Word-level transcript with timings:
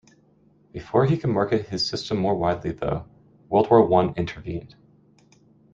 Before 0.71 1.05
he 1.05 1.15
could 1.15 1.29
market 1.29 1.67
his 1.67 1.87
system 1.87 2.17
more 2.17 2.33
widely, 2.35 2.71
though, 2.71 3.05
World 3.49 3.69
War 3.69 3.85
One 3.85 4.15
intervened. 4.15 4.75